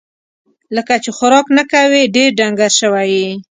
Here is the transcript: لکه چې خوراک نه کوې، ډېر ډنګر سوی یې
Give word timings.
لکه 0.75 0.93
چې 1.03 1.09
خوراک 1.17 1.47
نه 1.57 1.63
کوې، 1.71 2.01
ډېر 2.15 2.29
ډنګر 2.39 2.71
سوی 2.79 3.09
یې 3.21 3.29